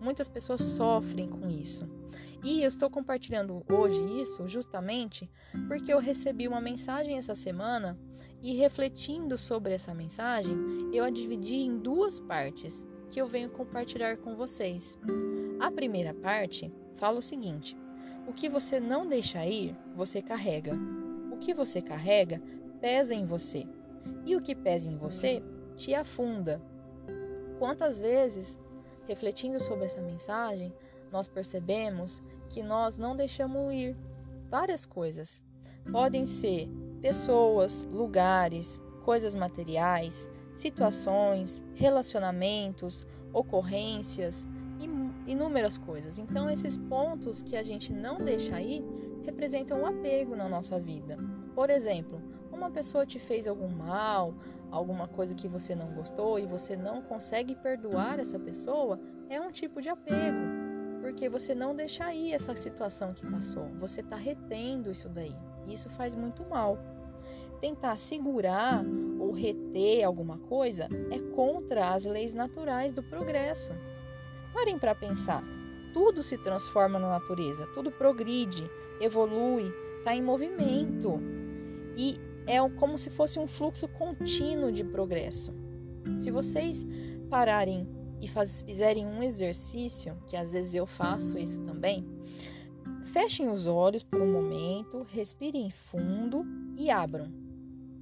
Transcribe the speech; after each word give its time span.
Muitas 0.00 0.28
pessoas 0.28 0.62
sofrem 0.62 1.28
com 1.28 1.48
isso. 1.50 1.97
E 2.42 2.62
eu 2.62 2.68
estou 2.68 2.88
compartilhando 2.88 3.64
hoje 3.70 4.00
isso 4.20 4.46
justamente 4.46 5.30
porque 5.66 5.92
eu 5.92 5.98
recebi 5.98 6.46
uma 6.46 6.60
mensagem 6.60 7.16
essa 7.16 7.34
semana 7.34 7.98
e 8.40 8.54
refletindo 8.54 9.36
sobre 9.36 9.74
essa 9.74 9.92
mensagem, 9.92 10.56
eu 10.92 11.04
a 11.04 11.10
dividi 11.10 11.56
em 11.56 11.78
duas 11.78 12.20
partes 12.20 12.86
que 13.10 13.20
eu 13.20 13.26
venho 13.26 13.50
compartilhar 13.50 14.16
com 14.18 14.36
vocês. 14.36 14.96
A 15.58 15.70
primeira 15.70 16.14
parte 16.14 16.72
fala 16.96 17.18
o 17.18 17.22
seguinte: 17.22 17.76
o 18.28 18.32
que 18.32 18.48
você 18.48 18.78
não 18.78 19.06
deixa 19.06 19.44
ir, 19.46 19.74
você 19.96 20.22
carrega. 20.22 20.72
O 21.32 21.38
que 21.38 21.54
você 21.54 21.80
carrega 21.80 22.40
pesa 22.80 23.14
em 23.14 23.26
você. 23.26 23.66
E 24.24 24.36
o 24.36 24.40
que 24.40 24.54
pesa 24.54 24.88
em 24.88 24.96
você 24.96 25.42
te 25.76 25.94
afunda. 25.94 26.60
Quantas 27.58 28.00
vezes, 28.00 28.58
refletindo 29.06 29.60
sobre 29.60 29.86
essa 29.86 30.00
mensagem, 30.00 30.72
nós 31.10 31.28
percebemos 31.28 32.22
que 32.48 32.62
nós 32.62 32.96
não 32.96 33.16
deixamos 33.16 33.72
ir 33.74 33.96
várias 34.50 34.84
coisas. 34.84 35.42
Podem 35.90 36.26
ser 36.26 36.68
pessoas, 37.00 37.82
lugares, 37.92 38.80
coisas 39.04 39.34
materiais, 39.34 40.28
situações, 40.54 41.62
relacionamentos, 41.74 43.06
ocorrências 43.32 44.46
inúmeras 45.28 45.76
coisas. 45.76 46.18
Então, 46.18 46.50
esses 46.50 46.76
pontos 46.76 47.42
que 47.42 47.56
a 47.56 47.62
gente 47.62 47.92
não 47.92 48.16
deixa 48.16 48.60
ir 48.60 48.82
representam 49.24 49.82
um 49.82 49.86
apego 49.86 50.34
na 50.34 50.48
nossa 50.48 50.78
vida. 50.80 51.18
Por 51.54 51.68
exemplo, 51.68 52.20
uma 52.50 52.70
pessoa 52.70 53.04
te 53.04 53.18
fez 53.18 53.46
algum 53.46 53.68
mal, 53.68 54.34
alguma 54.70 55.06
coisa 55.06 55.34
que 55.34 55.46
você 55.46 55.74
não 55.74 55.92
gostou 55.92 56.38
e 56.38 56.46
você 56.46 56.76
não 56.76 57.02
consegue 57.02 57.54
perdoar 57.54 58.18
essa 58.18 58.38
pessoa, 58.38 58.98
é 59.28 59.38
um 59.40 59.50
tipo 59.50 59.82
de 59.82 59.90
apego 59.90 60.57
porque 61.08 61.26
você 61.26 61.54
não 61.54 61.74
deixa 61.74 62.12
ir 62.12 62.34
essa 62.34 62.54
situação 62.54 63.14
que 63.14 63.26
passou. 63.30 63.66
Você 63.80 64.02
está 64.02 64.14
retendo 64.14 64.90
isso 64.90 65.08
daí. 65.08 65.34
Isso 65.66 65.88
faz 65.88 66.14
muito 66.14 66.44
mal. 66.44 66.78
Tentar 67.62 67.96
segurar 67.96 68.84
ou 69.18 69.32
reter 69.32 70.04
alguma 70.04 70.36
coisa 70.36 70.86
é 71.10 71.18
contra 71.34 71.94
as 71.94 72.04
leis 72.04 72.34
naturais 72.34 72.92
do 72.92 73.02
progresso. 73.02 73.72
Parem 74.52 74.78
para 74.78 74.94
pensar. 74.94 75.42
Tudo 75.94 76.22
se 76.22 76.36
transforma 76.36 76.98
na 76.98 77.08
natureza, 77.08 77.66
tudo 77.74 77.90
progride, 77.90 78.70
evolui, 79.00 79.72
está 80.00 80.14
em 80.14 80.22
movimento. 80.22 81.22
E 81.96 82.20
é 82.46 82.58
como 82.78 82.98
se 82.98 83.08
fosse 83.08 83.38
um 83.38 83.46
fluxo 83.46 83.88
contínuo 83.88 84.70
de 84.70 84.84
progresso. 84.84 85.54
Se 86.18 86.30
vocês 86.30 86.86
pararem 87.30 87.88
e 88.20 88.28
faz, 88.28 88.62
fizerem 88.62 89.06
um 89.06 89.22
exercício, 89.22 90.16
que 90.26 90.36
às 90.36 90.52
vezes 90.52 90.74
eu 90.74 90.86
faço 90.86 91.38
isso 91.38 91.60
também, 91.62 92.04
fechem 93.06 93.48
os 93.48 93.66
olhos 93.66 94.02
por 94.02 94.20
um 94.20 94.32
momento, 94.32 95.06
respirem 95.10 95.70
fundo 95.70 96.44
e 96.76 96.90
abram. 96.90 97.32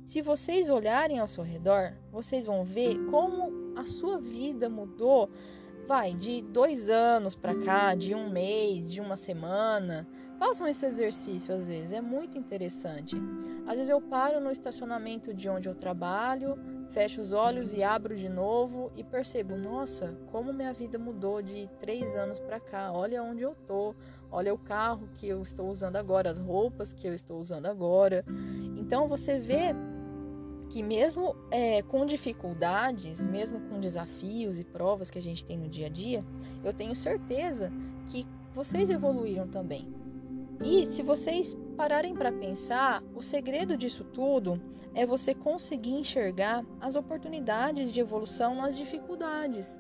Se 0.05 0.23
vocês 0.23 0.71
olharem 0.71 1.19
ao 1.19 1.27
seu 1.27 1.43
redor, 1.43 1.93
vocês 2.13 2.47
vão 2.47 2.65
ver 2.65 2.97
como 3.07 3.75
a 3.77 3.87
sua 3.87 4.19
vida 4.19 4.69
mudou, 4.69 5.29
vai 5.87 6.15
de 6.15 6.43
dois 6.43 6.89
anos 6.89 7.35
para 7.35 7.55
cá, 7.57 7.95
de 7.95 8.15
um 8.15 8.31
mês, 8.31 8.89
de 8.89 9.01
uma 9.01 9.17
semana. 9.17 10.07
Façam 10.39 10.69
esse 10.69 10.85
exercício 10.85 11.55
às 11.55 11.67
vezes, 11.67 11.93
é 11.93 12.01
muito 12.01 12.39
interessante. 12.39 13.17
Às 13.67 13.77
vezes 13.77 13.91
eu 13.91 14.01
paro 14.01 14.41
no 14.41 14.51
estacionamento 14.51 15.33
de 15.33 15.49
onde 15.49 15.69
eu 15.69 15.75
trabalho, 15.75 16.59
Fecho 16.91 17.21
os 17.21 17.33
olhos 17.33 17.73
e 17.73 17.83
abro 17.83 18.17
de 18.17 18.29
novo 18.29 18.91
e 18.97 19.03
percebo, 19.03 19.57
nossa, 19.57 20.17
como 20.31 20.53
minha 20.53 20.73
vida 20.73 20.99
mudou 20.99 21.43
de 21.43 21.69
três 21.79 22.15
anos 22.15 22.39
para 22.39 22.61
cá. 22.61 22.93
Olha 22.93 23.23
onde 23.23 23.43
eu 23.43 23.55
tô, 23.67 23.95
olha 24.31 24.55
o 24.55 24.59
carro 24.59 25.09
que 25.17 25.27
eu 25.27 25.43
estou 25.43 25.69
usando 25.71 25.97
agora, 25.97 26.31
as 26.31 26.39
roupas 26.39 26.93
que 26.93 27.07
eu 27.07 27.15
estou 27.15 27.41
usando 27.41 27.67
agora. 27.67 28.25
Então 28.77 29.09
você 29.09 29.39
vê 29.39 29.75
que 30.71 30.83
mesmo 30.83 31.37
é, 31.51 31.83
com 31.83 32.07
dificuldades, 32.07 33.27
mesmo 33.27 33.61
com 33.69 33.81
desafios 33.81 34.59
e 34.59 34.65
provas 34.65 35.11
que 35.11 35.19
a 35.19 35.23
gente 35.23 35.45
tem 35.45 35.59
no 35.59 35.69
dia 35.69 35.87
a 35.87 35.91
dia, 35.91 36.25
eu 36.65 36.73
tenho 36.73 36.95
certeza 36.95 37.71
que 38.09 38.27
vocês 38.55 38.91
evoluíram 38.91 39.47
também. 39.49 40.06
E 40.65 40.87
se 40.87 41.03
vocês 41.03 41.57
pararem 41.77 42.15
para 42.15 42.33
pensar, 42.33 43.03
o 43.15 43.23
segredo 43.23 43.77
disso 43.77 44.05
tudo 44.05 44.61
é 44.95 45.05
você 45.05 45.35
conseguir 45.35 45.95
enxergar 45.95 46.65
as 46.81 46.97
oportunidades 46.97 47.93
de 47.93 48.01
evolução 48.01 48.55
nas 48.55 48.77
dificuldades. 48.77 49.79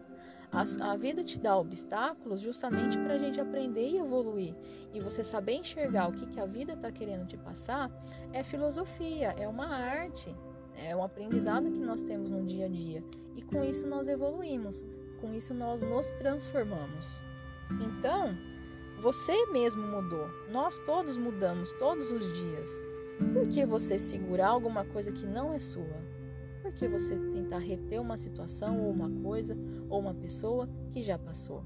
A, 0.52 0.92
a 0.92 0.96
vida 0.96 1.24
te 1.24 1.38
dá 1.38 1.56
obstáculos 1.56 2.40
justamente 2.40 2.96
para 2.98 3.14
a 3.14 3.18
gente 3.18 3.40
aprender 3.40 3.88
e 3.88 3.98
evoluir. 3.98 4.54
E 4.92 5.00
você 5.00 5.24
saber 5.24 5.54
enxergar 5.54 6.08
o 6.08 6.12
que, 6.12 6.26
que 6.26 6.40
a 6.40 6.46
vida 6.46 6.74
está 6.74 6.92
querendo 6.92 7.26
te 7.26 7.36
passar 7.36 7.90
é 8.32 8.44
filosofia, 8.44 9.34
é 9.38 9.48
uma 9.48 9.66
arte, 9.66 10.34
é 10.74 10.94
um 10.94 11.02
aprendizado 11.02 11.70
que 11.70 11.80
nós 11.80 12.02
temos 12.02 12.30
no 12.30 12.44
dia 12.44 12.66
a 12.66 12.68
dia. 12.68 13.02
E 13.34 13.42
com 13.42 13.64
isso 13.64 13.86
nós 13.86 14.08
evoluímos, 14.08 14.84
com 15.20 15.32
isso 15.32 15.52
nós 15.52 15.80
nos 15.80 16.10
transformamos. 16.10 17.20
Então, 17.70 18.36
você 19.06 19.46
mesmo 19.52 19.86
mudou. 19.86 20.28
Nós 20.50 20.80
todos 20.80 21.16
mudamos 21.16 21.70
todos 21.78 22.10
os 22.10 22.26
dias. 22.36 22.68
Por 23.32 23.46
que 23.46 23.64
você 23.64 24.00
segurar 24.00 24.48
alguma 24.48 24.84
coisa 24.84 25.12
que 25.12 25.24
não 25.24 25.54
é 25.54 25.60
sua? 25.60 26.02
Por 26.60 26.72
que 26.72 26.88
você 26.88 27.16
tentar 27.16 27.58
reter 27.58 28.00
uma 28.00 28.16
situação 28.16 28.80
ou 28.82 28.90
uma 28.90 29.08
coisa 29.22 29.56
ou 29.88 30.00
uma 30.00 30.12
pessoa 30.12 30.68
que 30.90 31.04
já 31.04 31.16
passou? 31.16 31.62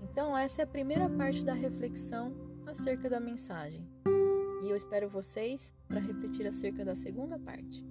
Então, 0.00 0.38
essa 0.38 0.62
é 0.62 0.64
a 0.64 0.68
primeira 0.68 1.10
parte 1.10 1.44
da 1.44 1.54
reflexão 1.54 2.32
acerca 2.64 3.10
da 3.10 3.18
mensagem. 3.18 3.84
E 4.62 4.70
eu 4.70 4.76
espero 4.76 5.08
vocês 5.08 5.74
para 5.88 5.98
refletir 5.98 6.46
acerca 6.46 6.84
da 6.84 6.94
segunda 6.94 7.36
parte. 7.36 7.84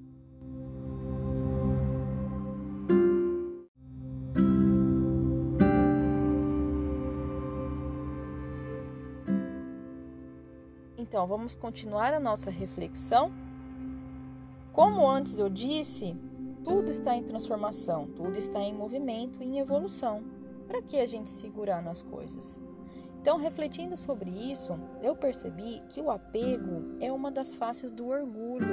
Então, 11.07 11.25
vamos 11.25 11.55
continuar 11.55 12.13
a 12.13 12.19
nossa 12.19 12.51
reflexão. 12.51 13.31
Como 14.73 15.07
antes 15.07 15.39
eu 15.39 15.47
disse, 15.47 16.17
tudo 16.65 16.91
está 16.91 17.15
em 17.15 17.23
transformação, 17.23 18.07
tudo 18.07 18.35
está 18.35 18.59
em 18.59 18.73
movimento, 18.73 19.41
em 19.41 19.57
evolução. 19.57 20.21
Para 20.67 20.81
que 20.81 20.99
a 20.99 21.05
gente 21.05 21.29
segurar 21.29 21.81
nas 21.81 22.01
coisas? 22.01 22.61
Então, 23.21 23.37
refletindo 23.37 23.95
sobre 23.95 24.29
isso, 24.29 24.77
eu 25.01 25.15
percebi 25.15 25.81
que 25.87 26.01
o 26.01 26.11
apego 26.11 26.97
é 26.99 27.09
uma 27.09 27.31
das 27.31 27.55
faces 27.55 27.89
do 27.89 28.09
orgulho 28.09 28.67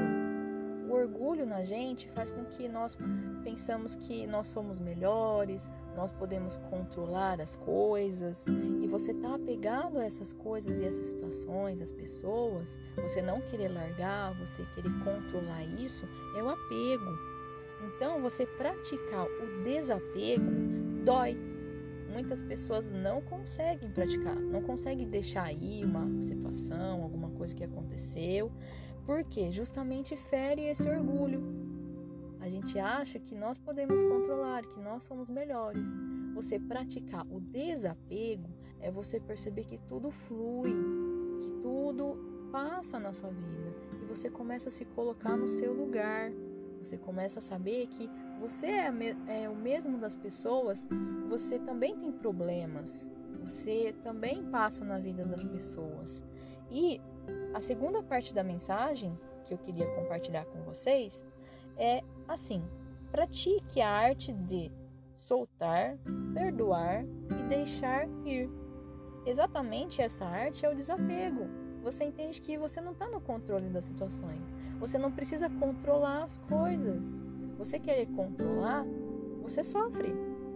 orgulho 0.94 1.46
na 1.46 1.64
gente 1.64 2.08
faz 2.11 2.31
com 2.31 2.44
que 2.44 2.69
nós 2.69 2.96
pensamos 3.43 3.94
que 3.94 4.26
nós 4.26 4.49
somos 4.49 4.79
melhores, 4.79 5.70
nós 5.96 6.11
podemos 6.11 6.56
controlar 6.69 7.41
as 7.41 7.56
coisas 7.56 8.46
e 8.46 8.87
você 8.87 9.12
tá 9.14 9.35
apegado 9.35 9.99
a 9.99 10.05
essas 10.05 10.32
coisas 10.32 10.81
e 10.81 10.85
essas 10.85 11.06
situações, 11.06 11.81
as 11.81 11.93
pessoas, 11.93 12.79
você 12.96 13.20
não 13.20 13.41
querer 13.41 13.69
largar, 13.69 14.35
você 14.38 14.64
querer 14.75 14.93
controlar 15.05 15.64
isso, 15.64 16.06
é 16.37 16.43
o 16.43 16.49
apego. 16.49 17.35
Então, 17.87 18.20
você 18.20 18.47
praticar 18.47 19.26
o 19.26 19.62
desapego 19.62 20.50
dói. 21.05 21.38
Muitas 22.11 22.40
pessoas 22.40 22.90
não 22.90 23.20
conseguem 23.20 23.90
praticar, 23.90 24.37
não 24.37 24.62
conseguem 24.62 25.08
deixar 25.08 25.44
aí 25.44 25.85
uma 25.85 26.08
situação, 26.25 27.02
alguma 27.02 27.29
coisa 27.31 27.55
que 27.55 27.64
aconteceu, 27.64 28.52
porque 29.06 29.50
justamente 29.50 30.16
fere 30.16 30.62
esse 30.62 30.88
orgulho. 30.88 31.42
A 32.40 32.48
gente 32.48 32.78
acha 32.78 33.18
que 33.18 33.34
nós 33.34 33.56
podemos 33.56 34.02
controlar, 34.02 34.66
que 34.66 34.80
nós 34.80 35.02
somos 35.02 35.30
melhores. 35.30 35.88
Você 36.34 36.58
praticar 36.58 37.26
o 37.30 37.40
desapego 37.40 38.48
é 38.80 38.90
você 38.90 39.18
perceber 39.18 39.64
que 39.64 39.78
tudo 39.88 40.10
flui, 40.10 40.74
que 41.40 41.50
tudo 41.62 42.18
passa 42.52 42.98
na 42.98 43.12
sua 43.12 43.30
vida 43.30 43.74
e 44.02 44.04
você 44.04 44.28
começa 44.28 44.68
a 44.68 44.72
se 44.72 44.84
colocar 44.84 45.36
no 45.36 45.48
seu 45.48 45.72
lugar. 45.72 46.30
Você 46.82 46.98
começa 46.98 47.38
a 47.38 47.42
saber 47.42 47.86
que 47.86 48.10
você 48.38 48.66
é, 48.66 48.92
é 49.26 49.48
o 49.48 49.56
mesmo 49.56 49.96
das 49.96 50.14
pessoas, 50.14 50.86
você 51.30 51.58
também 51.58 51.96
tem 51.96 52.12
problemas, 52.12 53.10
você 53.40 53.94
também 54.02 54.44
passa 54.50 54.84
na 54.84 54.98
vida 54.98 55.24
das 55.24 55.44
pessoas. 55.44 56.22
E 56.70 57.00
a 57.54 57.60
segunda 57.60 58.02
parte 58.02 58.34
da 58.34 58.42
mensagem 58.42 59.16
que 59.46 59.54
eu 59.54 59.58
queria 59.58 59.86
compartilhar 59.94 60.44
com 60.46 60.60
vocês 60.62 61.24
é 61.76 62.02
assim: 62.26 62.62
pratique 63.12 63.80
a 63.80 63.88
arte 63.88 64.32
de 64.32 64.72
soltar, 65.16 65.96
perdoar 66.34 67.04
e 67.04 67.42
deixar 67.44 68.08
ir. 68.26 68.50
Exatamente 69.24 70.02
essa 70.02 70.24
arte 70.24 70.66
é 70.66 70.68
o 70.68 70.74
desapego. 70.74 71.46
Você 71.82 72.04
entende 72.04 72.40
que 72.40 72.58
você 72.58 72.80
não 72.80 72.92
está 72.92 73.08
no 73.08 73.20
controle 73.20 73.68
das 73.68 73.84
situações. 73.84 74.52
Você 74.80 74.98
não 74.98 75.12
precisa 75.12 75.48
controlar 75.48 76.24
as 76.24 76.38
coisas. 76.38 77.16
Você 77.56 77.78
querer 77.78 78.06
controlar, 78.06 78.84
você 79.42 79.62
sofre. 79.62 80.12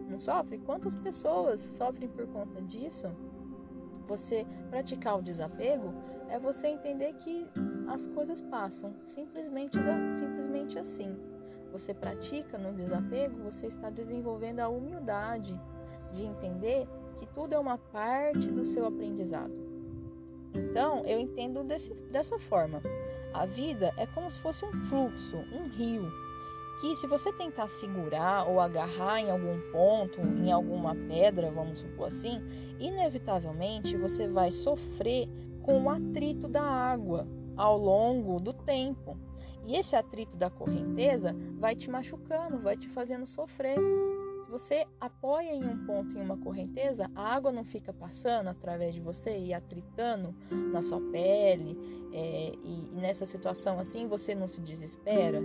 Não 0.09 0.19
sofre? 0.19 0.59
Quantas 0.59 0.97
pessoas 0.97 1.69
sofrem 1.71 2.09
por 2.09 2.27
conta 2.27 2.61
disso? 2.63 3.09
Você 4.07 4.47
praticar 4.71 5.19
o 5.19 5.23
desapego 5.23 5.95
é 6.31 6.39
você 6.39 6.69
entender 6.69 7.15
que 7.15 7.47
as 7.89 8.07
coisas 8.07 8.41
passam 8.41 8.95
simplesmente, 9.05 9.77
simplesmente 10.15 10.79
assim. 10.79 11.17
Você 11.73 11.93
pratica 11.93 12.57
no 12.59 12.73
desapego, 12.73 13.43
você 13.43 13.67
está 13.67 13.91
desenvolvendo 13.91 14.61
a 14.61 14.69
humildade 14.69 15.59
de 16.13 16.25
entender 16.25 16.89
que 17.17 17.27
tudo 17.27 17.55
é 17.55 17.59
uma 17.59 17.79
parte 17.79 18.51
do 18.51 18.65
seu 18.65 18.87
aprendizado. 18.87 19.53
Então, 20.55 21.05
eu 21.05 21.19
entendo 21.19 21.63
desse, 21.63 21.93
dessa 22.11 22.39
forma. 22.39 22.81
A 23.35 23.45
vida 23.45 23.93
é 23.97 24.07
como 24.07 24.31
se 24.31 24.41
fosse 24.41 24.65
um 24.65 24.73
fluxo, 24.73 25.37
um 25.53 25.69
rio, 25.69 26.11
que 26.81 26.95
se 26.95 27.07
você 27.07 27.33
tentar 27.33 27.69
segurar 27.69 28.49
ou 28.49 28.61
agarrar 28.61 29.21
em 29.21 29.31
algum 29.31 29.61
ponto, 29.73 30.21
em 30.21 30.51
alguma 30.51 30.95
pedra, 30.95 31.51
vamos 31.51 31.81
supor 31.81 32.09
assim, 32.09 32.41
inevitavelmente 32.79 33.97
você 33.97 34.27
vai 34.27 34.51
sofrer 34.51 35.29
com 35.69 35.83
o 35.83 35.91
atrito 35.91 36.49
da 36.49 36.63
água 36.63 37.29
ao 37.55 37.77
longo 37.77 38.41
do 38.41 38.55
tempo. 38.55 39.19
E 39.67 39.77
esse 39.77 39.95
atrito 39.95 40.35
da 40.35 40.49
correnteza 40.49 41.37
vai 41.59 41.77
te 41.77 41.91
machucando, 41.91 42.59
vai 42.59 42.75
te 42.75 42.89
fazendo 42.89 43.27
sofrer. 43.27 43.77
Se 44.43 44.51
você 44.51 44.87
apoia 44.99 45.53
em 45.53 45.63
um 45.63 45.85
ponto 45.85 46.17
em 46.17 46.23
uma 46.23 46.39
correnteza, 46.39 47.11
a 47.15 47.35
água 47.35 47.53
não 47.53 47.65
fica 47.65 47.93
passando 47.93 48.49
através 48.49 48.95
de 48.95 49.01
você 49.03 49.37
e 49.37 49.53
atritando 49.53 50.35
na 50.73 50.81
sua 50.81 51.03
pele, 51.13 51.77
é, 52.15 52.55
e, 52.65 52.89
e 52.91 52.95
nessa 52.95 53.27
situação 53.27 53.79
assim 53.79 54.09
você 54.09 54.35
não 54.35 54.49
se 54.49 54.63
desespera. 54.63 55.43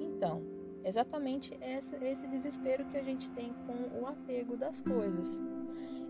Então, 0.00 0.42
exatamente 0.82 1.54
esse, 1.60 1.94
esse 1.96 2.26
desespero 2.26 2.86
que 2.86 2.96
a 2.96 3.02
gente 3.02 3.30
tem 3.32 3.52
com 3.66 4.00
o 4.00 4.06
apego 4.06 4.56
das 4.56 4.80
coisas. 4.80 5.38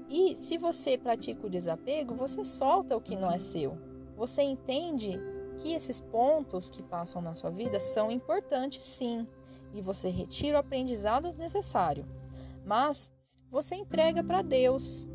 E 0.08 0.37
se 0.37 0.56
você 0.56 0.97
pratica 0.97 1.47
o 1.47 1.50
desapego, 1.50 2.14
você 2.14 2.44
solta 2.44 2.97
o 2.97 3.00
que 3.00 3.17
não 3.17 3.31
é 3.31 3.38
seu. 3.38 3.76
Você 4.17 4.43
entende 4.43 5.19
que 5.58 5.73
esses 5.73 6.00
pontos 6.00 6.70
que 6.70 6.82
passam 6.82 7.20
na 7.20 7.35
sua 7.35 7.50
vida 7.50 7.81
são 7.81 8.11
importantes, 8.11 8.85
sim, 8.85 9.26
e 9.75 9.82
você 9.82 10.08
retira 10.08 10.56
o 10.56 10.61
aprendizado 10.61 11.32
necessário. 11.35 12.06
Mas 12.64 13.11
você 13.50 13.75
entrega 13.75 14.23
para 14.23 14.43
Deus 14.43 15.06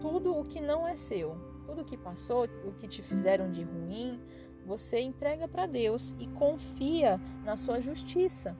tudo 0.00 0.36
o 0.36 0.44
que 0.44 0.60
não 0.60 0.86
é 0.86 0.96
seu, 0.96 1.36
tudo 1.66 1.82
o 1.82 1.84
que 1.84 1.96
passou, 1.96 2.44
o 2.66 2.72
que 2.72 2.86
te 2.88 3.02
fizeram 3.02 3.50
de 3.50 3.62
ruim, 3.62 4.20
você 4.66 5.00
entrega 5.00 5.46
para 5.46 5.66
Deus 5.66 6.14
e 6.18 6.26
confia 6.26 7.20
na 7.44 7.56
sua 7.56 7.80
justiça, 7.80 8.56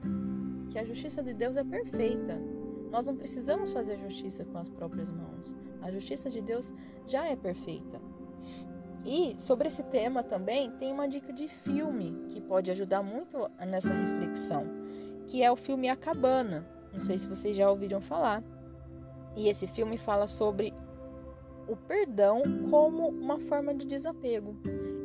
que 0.69 0.77
a 0.77 0.85
justiça 0.85 1.23
de 1.23 1.33
Deus 1.33 1.55
é 1.57 1.63
perfeita. 1.63 2.39
Nós 2.91 3.05
não 3.05 3.15
precisamos 3.15 3.73
fazer 3.73 3.97
justiça 3.97 4.45
com 4.45 4.57
as 4.57 4.69
próprias 4.69 5.11
mãos. 5.11 5.55
A 5.85 5.91
justiça 5.91 6.31
de 6.31 6.41
Deus 6.41 6.73
já 7.05 7.27
é 7.27 7.35
perfeita. 7.35 8.01
E 9.05 9.35
sobre 9.37 9.67
esse 9.67 9.83
tema 9.83 10.23
também 10.23 10.71
tem 10.71 10.91
uma 10.91 11.07
dica 11.07 11.31
de 11.31 11.47
filme 11.47 12.25
que 12.29 12.41
pode 12.41 12.71
ajudar 12.71 13.03
muito 13.03 13.37
nessa 13.67 13.93
reflexão, 13.93 14.65
que 15.27 15.43
é 15.43 15.51
o 15.51 15.55
filme 15.55 15.87
A 15.87 15.95
Cabana. 15.95 16.67
Não 16.91 16.99
sei 16.99 17.19
se 17.19 17.27
vocês 17.27 17.55
já 17.55 17.69
ouviram 17.69 18.01
falar. 18.01 18.43
E 19.35 19.47
esse 19.47 19.67
filme 19.67 19.95
fala 19.95 20.25
sobre 20.25 20.73
o 21.67 21.75
perdão 21.75 22.41
como 22.71 23.07
uma 23.09 23.37
forma 23.37 23.75
de 23.75 23.85
desapego. 23.85 24.55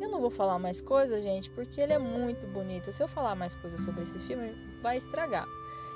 Eu 0.00 0.09
não 0.09 0.19
vou 0.19 0.31
falar 0.31 0.59
mais 0.59 0.81
coisas, 0.81 1.23
gente, 1.23 1.50
porque 1.50 1.79
ele 1.79 1.93
é 1.93 1.99
muito 1.99 2.47
bonito. 2.47 2.91
Se 2.91 3.03
eu 3.03 3.09
falar 3.09 3.35
mais 3.35 3.55
coisas 3.55 3.82
sobre 3.82 4.05
esse 4.05 4.19
filme, 4.21 4.55
vai 4.81 4.97
estragar. 4.97 5.47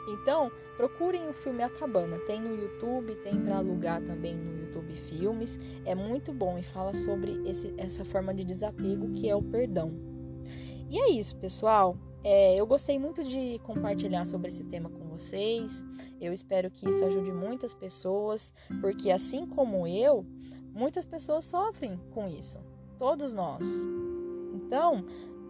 Então, 0.08 0.52
procurem 0.76 1.26
o 1.26 1.32
filme 1.32 1.62
A 1.62 1.70
Cabana. 1.70 2.18
Tem 2.26 2.38
no 2.38 2.54
YouTube, 2.54 3.14
tem 3.22 3.40
para 3.40 3.56
alugar 3.56 4.02
também 4.02 4.36
no 4.36 4.63
YouTube 4.74 4.94
Filmes. 5.08 5.58
É 5.84 5.94
muito 5.94 6.32
bom 6.32 6.58
e 6.58 6.62
fala 6.62 6.92
sobre 6.94 7.40
esse, 7.48 7.72
essa 7.76 8.04
forma 8.04 8.34
de 8.34 8.44
desapego 8.44 9.10
que 9.12 9.28
é 9.28 9.36
o 9.36 9.42
perdão. 9.42 9.92
E 10.90 10.98
é 10.98 11.10
isso, 11.10 11.36
pessoal. 11.36 11.96
É, 12.22 12.58
eu 12.58 12.66
gostei 12.66 12.98
muito 12.98 13.22
de 13.22 13.58
compartilhar 13.60 14.24
sobre 14.24 14.48
esse 14.48 14.64
tema 14.64 14.88
com 14.88 15.04
vocês. 15.08 15.84
Eu 16.20 16.32
espero 16.32 16.70
que 16.70 16.88
isso 16.88 17.04
ajude 17.04 17.32
muitas 17.32 17.74
pessoas, 17.74 18.52
porque 18.80 19.10
assim 19.10 19.46
como 19.46 19.86
eu, 19.86 20.24
muitas 20.72 21.04
pessoas 21.04 21.44
sofrem 21.44 21.98
com 22.12 22.28
isso. 22.28 22.58
Todos 22.98 23.32
nós. 23.32 23.62
Então, 24.54 25.04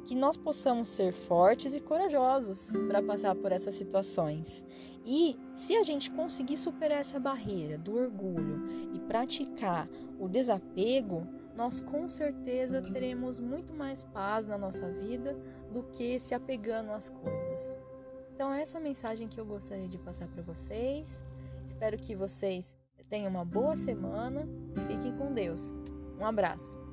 que 0.04 0.14
nós 0.14 0.36
possamos 0.36 0.88
ser 0.88 1.12
fortes 1.12 1.74
e 1.74 1.80
corajosos 1.80 2.72
para 2.88 3.02
passar 3.02 3.34
por 3.34 3.52
essas 3.52 3.74
situações. 3.74 4.64
E 5.04 5.38
se 5.54 5.74
a 5.76 5.82
gente 5.82 6.10
conseguir 6.10 6.56
superar 6.56 7.00
essa 7.00 7.18
barreira 7.20 7.76
do 7.76 7.96
orgulho 7.96 8.92
e 8.94 9.00
praticar 9.00 9.88
o 10.18 10.28
desapego, 10.28 11.26
nós 11.54 11.80
com 11.80 12.08
certeza 12.08 12.82
teremos 12.82 13.38
muito 13.38 13.72
mais 13.74 14.02
paz 14.04 14.46
na 14.46 14.58
nossa 14.58 14.90
vida 14.90 15.38
do 15.70 15.82
que 15.82 16.18
se 16.18 16.34
apegando 16.34 16.90
às 16.90 17.08
coisas. 17.08 17.78
Então, 18.34 18.52
essa 18.52 18.78
é 18.78 18.80
a 18.80 18.82
mensagem 18.82 19.28
que 19.28 19.38
eu 19.38 19.46
gostaria 19.46 19.88
de 19.88 19.98
passar 19.98 20.26
para 20.26 20.42
vocês. 20.42 21.22
Espero 21.64 21.96
que 21.96 22.16
vocês 22.16 22.76
tenham 23.08 23.30
uma 23.30 23.44
boa 23.44 23.76
semana 23.76 24.48
e 24.74 24.80
fiquem 24.80 25.16
com 25.16 25.32
Deus. 25.32 25.72
Um 26.18 26.26
abraço. 26.26 26.83